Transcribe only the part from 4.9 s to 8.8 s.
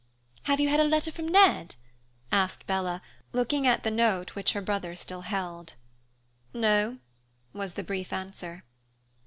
still held. "No" was the brief answer.